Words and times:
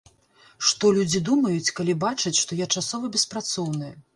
Што 0.69 0.89
людзі 0.95 1.21
думаюць, 1.27 1.73
калі 1.81 1.95
бачаць, 2.07 2.35
што 2.43 2.59
я 2.65 2.71
часова 2.79 3.15
беспрацоўны? 3.19 3.97